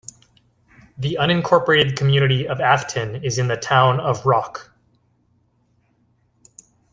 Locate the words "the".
0.97-1.15, 3.49-3.55